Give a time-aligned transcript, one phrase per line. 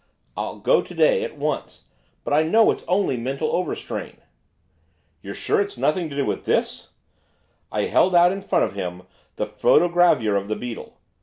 [0.35, 1.83] 'I'll go to day; at once;
[2.23, 4.17] but I know it's only mental overstrain.'
[5.21, 6.93] 'You're sure it's nothing to do with this?'
[7.71, 9.03] I held out in front of him
[9.35, 10.97] the photogravure of the beetle.